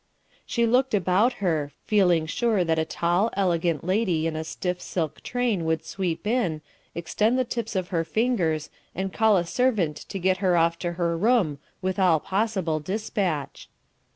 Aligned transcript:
She 0.47 0.65
looked 0.65 0.95
about 0.95 1.33
her, 1.45 1.73
feeling 1.85 2.25
sure 2.25 2.63
that 2.63 2.79
a 2.79 2.85
tall, 2.85 3.29
elegant 3.33 3.83
lady 3.83 4.25
in 4.25 4.35
a 4.35 4.43
stiff 4.43 4.81
silk 4.81 5.21
train 5.21 5.63
would 5.63 5.85
sweep 5.85 6.25
in, 6.25 6.61
extend 6.95 7.37
the 7.37 7.45
tips 7.45 7.75
of 7.75 7.89
her 7.89 8.03
fingers, 8.03 8.71
and 8.95 9.13
call 9.13 9.37
a 9.37 9.45
servant 9.45 9.97
to 9.97 10.17
get 10.17 10.37
her 10.37 10.57
off 10.57 10.79
to 10.79 10.93
her 10.93 11.15
room 11.15 11.59
with 11.83 11.99
all 11.99 12.19
possible 12.19 12.79
despatch. 12.79 13.69